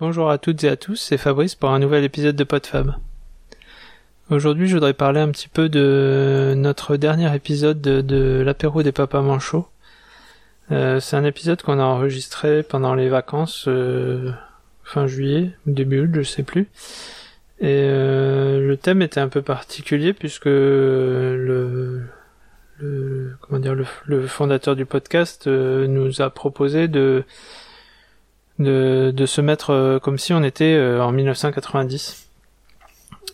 [0.00, 2.94] Bonjour à toutes et à tous, c'est Fabrice pour un nouvel épisode de PodFab.
[4.30, 9.20] Aujourd'hui, je voudrais parler un petit peu de notre dernier épisode de, l'apéro des papas
[9.20, 9.68] manchots.
[10.72, 14.32] Euh, c'est un épisode qu'on a enregistré pendant les vacances euh,
[14.84, 16.70] fin juillet début août, je sais plus.
[17.60, 22.04] Et euh, le thème était un peu particulier puisque le,
[22.78, 23.74] comment dire
[24.06, 27.22] le, fondateur du podcast nous a proposé de
[28.60, 32.30] de, se mettre comme si on était en 1990.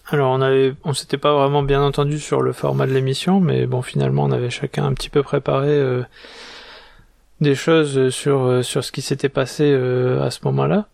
[0.08, 3.66] Alors on avait, on s'était pas vraiment bien entendu sur le format de l'émission, mais
[3.66, 6.02] bon finalement on avait chacun un petit peu préparé euh,
[7.40, 10.86] des choses sur euh, sur ce qui s'était passé euh, à ce moment-là.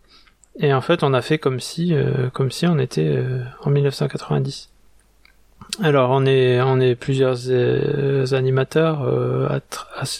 [0.59, 1.93] Et en fait on a fait comme si
[2.33, 3.19] comme si on était
[3.63, 4.69] en 1990.
[5.83, 7.51] Alors on est on est plusieurs
[8.33, 9.61] animateurs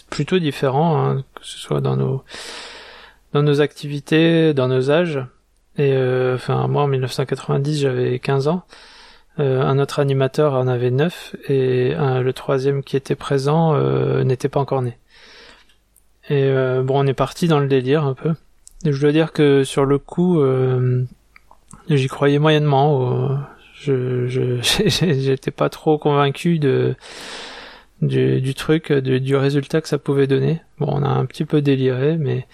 [0.09, 2.23] plutôt différents, hein, que ce soit dans nos
[3.34, 5.20] dans nos activités, dans nos âges.
[5.78, 8.64] Et euh, enfin, moi en 1990, j'avais 15 ans.
[9.39, 14.50] Euh, un autre animateur en avait 9 et le troisième qui était présent euh, n'était
[14.50, 14.98] pas encore né.
[16.30, 16.50] Et
[16.84, 18.34] bon, on est parti dans le délire un peu.
[18.86, 20.42] je dois dire que sur le coup,
[21.89, 23.39] j'y croyais moyennement.
[23.73, 24.28] je,
[24.61, 26.95] j'étais pas trop convaincu de
[28.02, 30.61] du, du truc, du résultat que ça pouvait donner.
[30.80, 32.48] Bon, on a un petit peu déliré, mais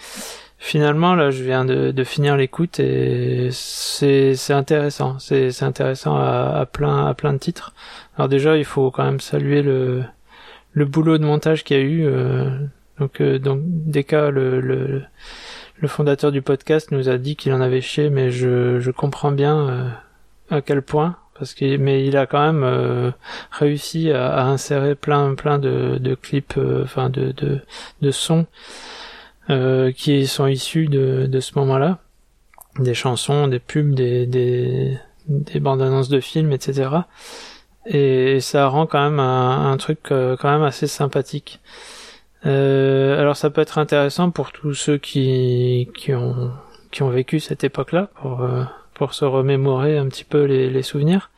[0.59, 5.17] finalement là je viens de, de finir l'écoute et c'est intéressant.
[5.19, 7.73] C'est intéressant à, à, plein à plein de titres.
[8.17, 10.03] Alors déjà il faut quand même saluer le
[10.73, 12.49] le boulot de montage qu'il y a eu euh,
[12.99, 15.01] donc euh, donc Deka le, le
[15.77, 19.31] le fondateur du podcast nous a dit qu'il en avait chié mais je je comprends
[19.31, 19.89] bien euh,
[20.51, 23.11] à quel point parce que mais il a quand même euh,
[23.51, 27.61] réussi à, à, insérer plein plein de, de clips enfin de, de
[28.01, 28.45] de sons
[29.49, 31.99] euh, qui sont issus de, de ce moment-là,
[32.77, 34.97] des chansons, des pubs, des, des,
[35.27, 36.89] des bandes annonces de films, etc.
[37.85, 41.59] Et, ça rend quand même un, un truc euh, quand même assez sympathique.
[42.45, 46.51] Euh, alors ça peut être intéressant pour tous ceux qui, qui ont
[46.91, 48.63] qui ont vécu cette époque-là pour euh,
[48.93, 51.31] pour se remémorer un petit peu les, les souvenirs.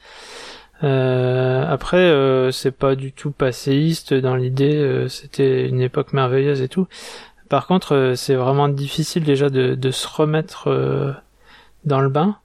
[0.84, 5.06] Euh, après, euh, c'est pas du tout passéiste dans l'idée.
[5.10, 6.88] C'était une époque merveilleuse et tout.
[7.52, 11.12] Par contre, euh, c'est vraiment difficile déjà de, de se remettre euh,
[11.84, 12.38] dans le bain,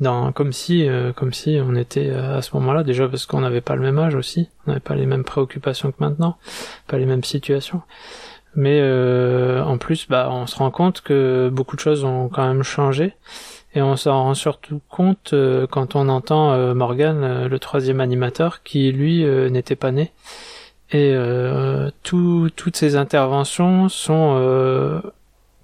[0.00, 2.82] dans, comme si, euh, comme si on était à ce moment-là.
[2.82, 5.92] Déjà parce qu'on n'avait pas le même âge aussi, on n'avait pas les mêmes préoccupations
[5.92, 6.38] que maintenant,
[6.86, 7.82] pas les mêmes situations.
[8.54, 8.80] Mais
[9.60, 13.14] en plus, bah, on se rend compte que beaucoup de choses ont quand même changé.
[13.74, 15.34] Et on s'en rend surtout compte
[15.70, 20.14] quand on entend Morgan, le troisième animateur, qui lui n'était pas né
[20.92, 25.00] et euh, toutes ces interventions sont euh,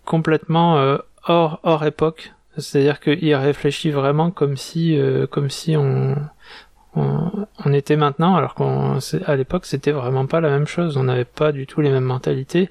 [0.04, 2.32] complètement euh, hors hors époque.
[2.58, 6.16] C'est-à-dire qu'il réfléchit vraiment comme si euh, comme si on,
[6.96, 10.96] on, on était maintenant, alors qu'à l'époque c'était vraiment pas la même chose.
[10.96, 12.68] On n'avait pas du tout les mêmes mentalités,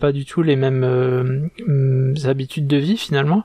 [0.00, 3.44] pas du tout les mêmes euh, habitudes de vie finalement.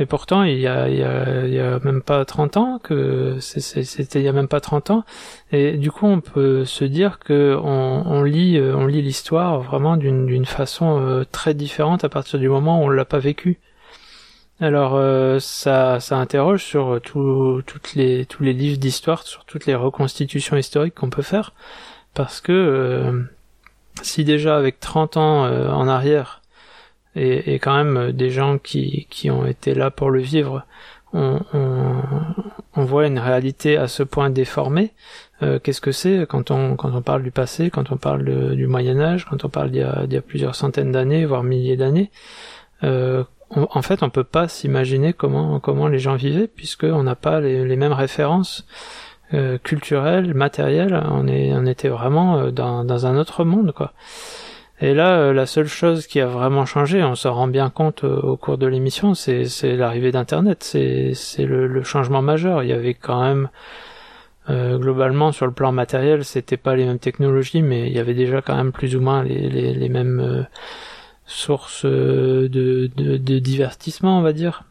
[0.00, 2.80] Et pourtant, il y a, il y a, il y a même pas 30 ans
[2.82, 5.04] que c'était il y a même pas 30 ans.
[5.52, 9.60] Et du coup, on peut se dire que on, on lit, euh, on lit l'histoire
[9.60, 13.60] vraiment d'une façon euh, très différente à partir du moment où on l'a pas vécu.
[14.62, 15.00] Alors
[15.40, 20.54] ça, ça interroge sur tout, toutes les, tous les livres d'histoire, sur toutes les reconstitutions
[20.58, 21.54] historiques qu'on peut faire,
[22.12, 23.24] parce que
[24.02, 26.42] si déjà avec 30 ans euh, en arrière
[27.16, 30.64] et, quand même euh, des gens qui, qui ont été là pour le vivre,
[31.12, 32.02] on, on,
[32.76, 34.92] on voit une réalité à ce point déformée.
[35.42, 38.66] Euh, Qu'est-ce que c'est quand on quand on parle du passé, quand on parle du
[38.66, 42.10] Moyen Âge, quand on parle d'il y, a plusieurs centaines d'années, voire milliers d'années
[42.82, 47.76] En fait, on peut pas s'imaginer comment comment les gens vivaient puisqu'on n'a pas les
[47.76, 48.66] mêmes références.
[49.32, 53.92] Euh, culturel, matériel, on est, on était vraiment euh, dans, un autre monde, quoi.
[54.80, 58.02] Et là, euh, la seule chose qui a vraiment changé, on s'en rend bien compte
[58.02, 59.46] au cours de l'émission, c'est,
[59.76, 62.64] l'arrivée d'Internet, c'est, le, changement majeur.
[62.64, 63.50] Il y avait quand même,
[64.48, 68.42] globalement, sur le plan matériel, c'était pas les mêmes technologies, mais il y avait déjà
[68.42, 70.46] quand même plus ou moins les, mêmes
[71.26, 72.88] sources de
[73.38, 74.64] divertissement, on va dire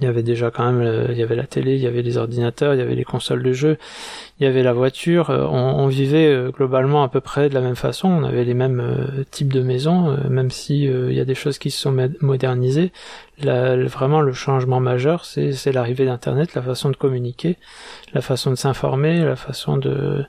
[0.00, 2.02] il y avait déjà quand même euh, il y avait la télé il y avait
[2.02, 3.78] les ordinateurs il y avait les consoles de jeux
[4.38, 7.60] il y avait la voiture euh, on, vivait euh, globalement à peu près de la
[7.60, 11.34] même façon on avait les mêmes types de maisons même si il y a des
[11.34, 12.92] choses qui se sont modernisées.
[13.38, 17.56] Vraiment le changement majeur c'est l'arrivée d'internet la façon de communiquer
[18.12, 20.24] la façon de s'informer la façon de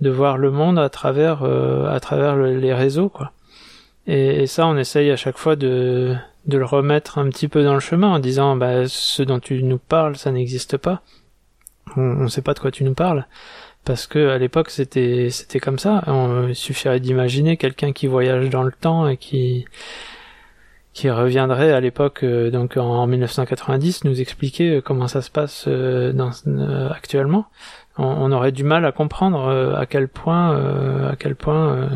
[0.00, 3.32] de voir le monde à travers à travers les réseaux quoi.
[4.06, 6.16] Et ça on essaye à chaque fois de
[6.48, 9.62] de le remettre un petit peu dans le chemin en disant bah ce dont tu
[9.62, 11.02] nous parles ça n'existe pas.
[11.96, 13.26] On, on sait pas de quoi tu nous parles.
[13.84, 16.02] Parce que à l'époque c'était c'était comme ça.
[16.48, 19.66] Il suffirait d'imaginer quelqu'un qui voyage dans le temps et qui
[20.98, 25.66] qui reviendrait à l'époque euh, donc en 1990 nous expliquer euh, comment ça se passe
[25.68, 26.12] euh,
[26.90, 27.46] actuellement.
[27.98, 30.56] On, on, aurait du mal à comprendre à quel point
[31.08, 31.88] à quel point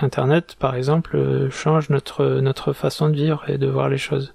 [0.00, 4.34] internet par exemple change notre notre façon de vivre et de voir les choses.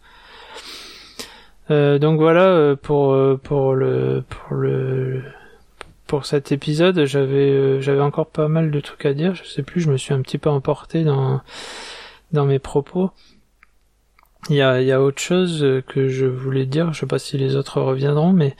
[1.69, 5.23] Donc voilà pour pour le pour le
[6.05, 9.35] pour cet épisode j'avais j'avais encore pas mal de trucs à dire.
[9.35, 11.41] Je sais plus je me suis un petit peu emporté dans
[12.31, 13.11] dans mes propos.
[14.49, 17.19] Il y a, il y a autre chose que je voulais dire, je sais pas
[17.19, 18.55] si les autres reviendront, mais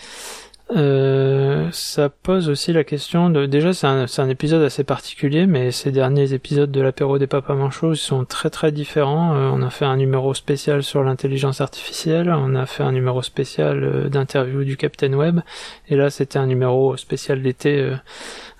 [0.75, 5.71] euh, ça pose aussi la question de déjà c'est un, un épisode assez particulier mais
[5.71, 9.69] ces derniers épisodes de l'apéro des papas manchots sont très très différents euh, on a
[9.69, 14.65] fait un numéro spécial sur l'intelligence artificielle on a fait un numéro spécial euh, d'interview
[14.65, 15.39] du Captain Web
[15.87, 17.95] et là c'était un numéro spécial d'été euh,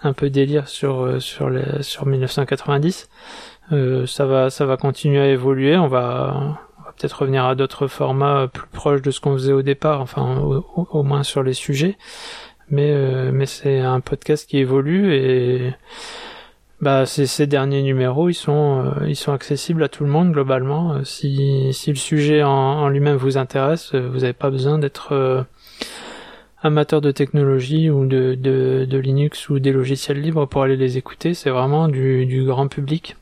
[0.02, 3.10] un peu délire sur sur les, sur 1990
[3.74, 5.78] euh, ça va, ça va continuer à évoluer.
[5.78, 6.60] On va
[6.98, 11.04] peut-être revenir à d'autres formats plus proches de ce qu'on faisait au départ, enfin au,
[11.04, 11.98] moins sur les sujets.
[12.70, 15.74] Mais, euh, mais c'est un podcast qui évolue et
[16.82, 21.04] bah ces, derniers numéros ils sont euh, ils sont accessibles à tout le monde globalement.
[21.06, 25.46] Si, si le sujet en, lui-même vous intéresse, vous n'avez pas besoin d'être
[26.62, 31.34] amateur de technologie ou de, Linux ou des logiciels libres pour aller les écouter.
[31.34, 33.16] C'est vraiment du grand public.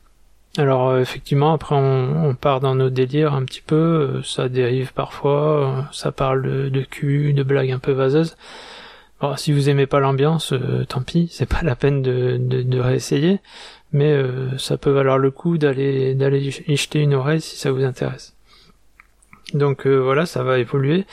[0.58, 4.92] Alors euh, effectivement, après on, part dans nos délires un petit peu, euh, ça dérive
[4.94, 8.36] parfois, euh, ça parle de, de, cul, de blagues un peu vaseuses.
[9.20, 10.54] Bon, si vous aimez pas l'ambiance,
[10.88, 13.40] tant pis, c'est pas la peine de, de, réessayer,
[13.92, 14.14] mais
[14.58, 18.34] ça peut valoir le coup d'aller d'aller y jeter une oreille si ça vous intéresse.
[19.54, 21.06] Donc voilà, ça va évoluer.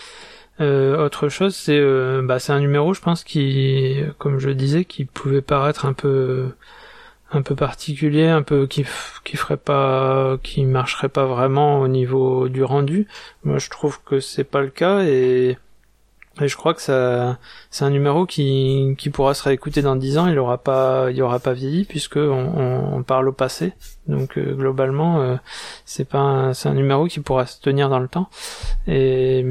[0.60, 1.82] autre chose, c'est
[2.24, 6.52] bah, c'est un numéro, je pense, qui, comme je disais, qui pouvait paraître un peu
[7.34, 8.86] un peu particulier, un peu qui
[9.24, 13.08] qui ferait pas, qui marcherait pas vraiment au niveau du rendu.
[13.44, 15.58] Moi, je trouve que c'est pas le cas et,
[16.42, 17.38] et je crois que ça,
[17.72, 20.28] c'est un numéro qui qui pourra se réécouter dans dix ans.
[20.28, 23.74] Il aura pas, il aura pas vieilli puisque on, on, parle au passé.
[24.08, 25.36] Donc euh, globalement, euh,
[25.86, 28.30] c'est pas, c'est un numéro qui pourra se tenir dans le temps.
[28.88, 29.46] Et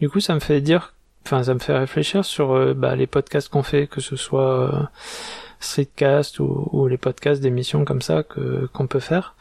[0.00, 0.94] du coup, ça me fait dire,
[1.24, 4.90] enfin, ça me fait réfléchir sur euh, bah, les podcasts qu'on fait, que ce soit
[5.60, 9.34] streetcast ou, ou les podcasts d'émissions comme ça que qu'on peut faire.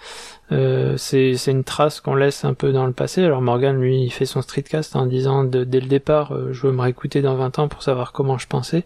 [0.51, 3.23] Euh, c'est une trace qu'on laisse un peu dans le passé.
[3.23, 6.73] Alors Morgan lui il fait son streetcast en disant dès le départ euh, je veux
[6.73, 8.85] me réécouter dans 20 ans pour savoir comment je pensais.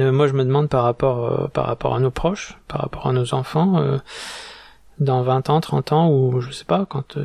[0.00, 3.06] Euh, moi je me demande par rapport euh, par rapport à nos proches, par rapport
[3.06, 3.98] à nos enfants euh,
[4.98, 7.16] dans 20 ans, 30 ans ou je sais pas quand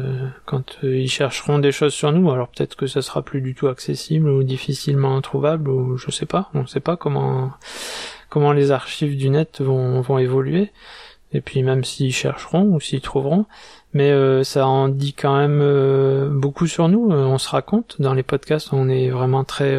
[0.46, 3.68] quand ils chercheront des choses sur nous, alors peut-être que ça sera plus du tout
[3.68, 7.52] accessible ou difficilement trouvable ou je sais pas, on sait pas comment
[8.32, 10.72] comment les archives du net vont, vont évoluer,
[11.34, 13.46] et puis même s'ils chercheront ou s'ils trouveront,
[13.94, 17.98] mais euh, ça en dit quand même euh, beaucoup sur nous, euh, on se raconte,
[18.00, 19.78] dans les podcasts on est vraiment très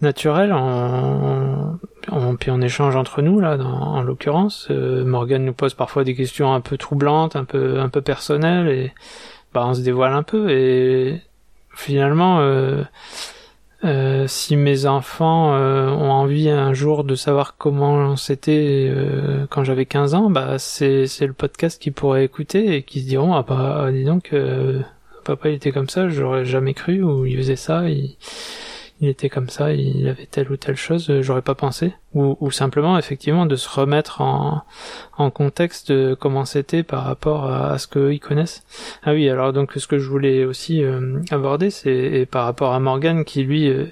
[0.00, 1.80] naturel, on,
[2.12, 6.54] on, puis on échange entre nous là, en l'occurrence, Morgan nous pose parfois des questions
[6.54, 8.92] un peu troublantes, un peu un peu personnelles, et
[9.52, 11.22] bah on se dévoile un peu, et
[11.74, 12.82] finalement euh,
[14.26, 19.86] si mes enfants euh, ont envie un jour de savoir comment c'était euh, quand j'avais
[19.86, 23.90] 15 ans, bah c'est le podcast qu'ils pourraient écouter et qui se diront ah bah
[23.92, 24.34] dis donc
[25.24, 28.16] papa il était comme ça, j'aurais jamais cru ou il faisait ça, il,
[29.04, 31.94] il était comme ça, il avait telle ou telle chose, euh, j'aurais pas pensé.
[32.14, 34.62] Ou, simplement, effectivement, de se remettre en,
[35.30, 38.62] contexte comment c'était par rapport à, ce qu'ils connaissent.
[39.02, 42.78] Ah oui, alors donc ce que je voulais aussi euh, aborder, c'est par rapport à
[42.78, 43.86] Morgan qui lui euh,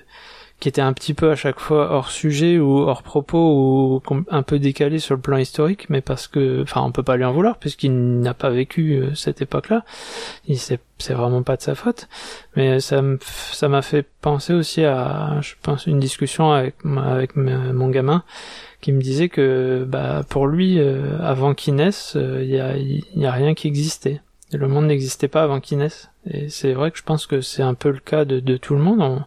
[0.62, 4.42] qui était un petit peu à chaque fois hors sujet ou hors propos ou un
[4.44, 7.32] peu décalé sur le plan historique, mais parce que, enfin, on peut pas lui en
[7.32, 9.84] vouloir puisqu'il n'a pas vécu euh, cette époque-là.
[10.46, 10.78] Il c'est
[11.14, 12.06] vraiment pas de sa faute.
[12.54, 17.88] Mais ça ça m'a fait penser aussi à, je pense, une discussion avec avec mon
[17.88, 18.22] gamin
[18.80, 22.76] qui me disait que, bah, pour lui, euh, avant qu'il naisse, euh, il y a
[22.76, 24.20] y a rien qui existait.
[24.52, 26.10] Le monde n'existait pas avant qu'il naisse.
[26.30, 28.76] Et c'est vrai que je pense que c'est un peu le cas de, de tout
[28.76, 29.00] le monde.
[29.00, 29.24] On,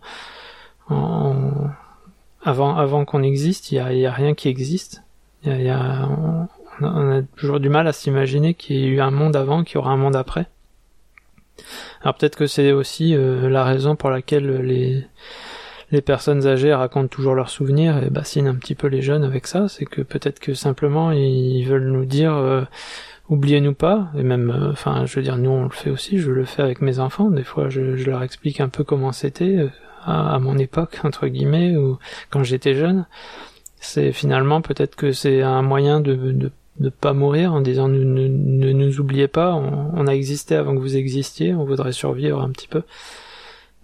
[0.89, 5.03] avant, avant qu'on existe, il y a, y a, rien qui existe.
[5.43, 6.07] Il y a,
[6.81, 9.75] on, a toujours du mal à s'imaginer qu'il y ait eu un monde avant, qu'il
[9.75, 10.47] y aura un monde après.
[12.01, 15.05] Alors peut-être que c'est aussi euh, la raison pour laquelle les
[15.91, 19.47] les personnes âgées racontent toujours leurs souvenirs et bassinent un petit peu les jeunes avec
[19.47, 22.63] ça, c'est que peut-être que simplement ils veulent nous dire euh,
[23.29, 26.31] oubliez-nous pas, et même, euh, enfin, je veux dire, nous on le fait aussi, je
[26.31, 29.67] le fais avec mes enfants, des fois je, je leur explique un peu comment c'était
[30.05, 31.97] à, mon époque, entre guillemets, ou
[32.29, 33.05] quand j'étais jeune.
[33.79, 38.03] C'est finalement peut-être que c'est un moyen de, de de pas mourir en disant ne,
[38.03, 42.41] ne, nous oubliez pas, on, on, a existé avant que vous existiez, on voudrait survivre
[42.41, 42.83] un petit peu.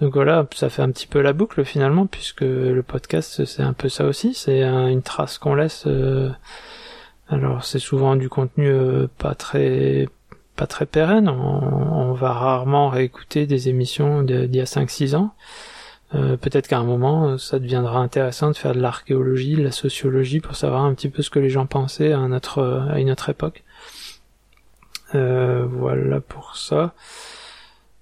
[0.01, 3.74] Donc voilà, ça fait un petit peu la boucle finalement, puisque le podcast c'est un
[3.74, 5.84] peu ça aussi, c'est une trace qu'on laisse.
[5.86, 6.32] Euh,
[7.30, 10.10] alors c'est souvent du contenu euh, pas très
[10.56, 15.34] pas très pérenne, on, va rarement réécouter des émissions d'il y a 5-6 ans.
[16.13, 20.39] Euh, peut-être qu'à un moment, ça deviendra intéressant de faire de l'archéologie, de la sociologie,
[20.41, 23.63] pour savoir un petit peu ce que les gens pensaient à, à une autre époque.
[25.13, 26.94] voilà pour ça.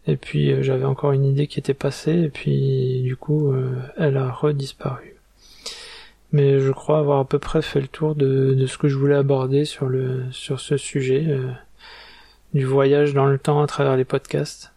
[0.10, 3.76] Et puis euh, j'avais encore une idée qui était passée et puis du coup euh,
[3.96, 5.16] elle a redisparu.
[6.32, 9.16] Mais je crois avoir à peu près fait le tour de, ce que je voulais
[9.16, 9.90] aborder sur
[10.32, 11.52] ce sujet euh,
[12.54, 14.74] du voyage dans le temps à travers les podcasts.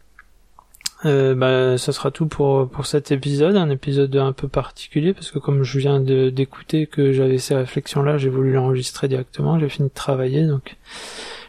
[1.05, 5.33] Euh, bah, ça sera tout pour pour cet épisode, un épisode un peu particulier parce
[5.33, 9.69] que comme je viens d'écouter que j'avais ces réflexions là, j'ai voulu l'enregistrer directement, j'ai
[9.69, 10.77] fini de travailler donc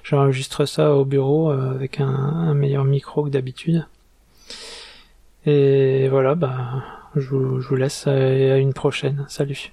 [0.04, 3.88] J'enregistre ça au bureau euh, avec un, meilleur micro que d'habitude.
[5.46, 6.84] Et voilà, bah,
[7.16, 9.26] je vous, je vous laisse à une prochaine.
[9.30, 9.72] Salut.